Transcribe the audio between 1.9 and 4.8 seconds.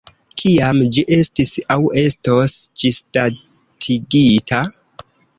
estos ĝisdatigita?